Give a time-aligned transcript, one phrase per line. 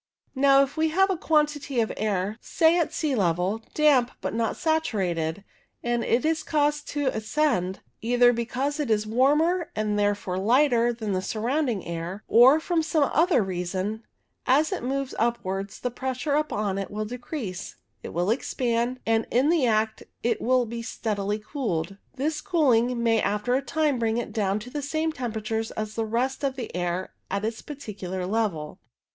[0.33, 4.57] Now, if we have a quantity of air, say at sea level, damp but not
[4.57, 5.43] saturated,
[5.83, 11.11] and it is caused to ascend, either because it is warmer and therefore lighter than
[11.11, 14.01] the surrounding air, or for some other reason,
[14.47, 17.05] as it moves upwards the pressure upon it CLOUD FORMATION 93 will
[17.45, 21.97] decrease, it will expand, and in the act it will be steadily cooled.
[22.15, 26.05] This cooling may after a time bring it down to the same temperature as the
[26.07, 28.79] rest of the air at its particular level.